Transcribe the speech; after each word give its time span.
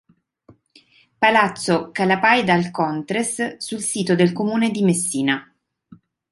Palazzo 1.19 1.91
Calapaj-D'Alcontres 1.91 3.57
sul 3.57 3.81
sito 3.81 4.15
del 4.15 4.33
Comune 4.33 4.71
di 4.71 4.81
Messina 4.81 5.47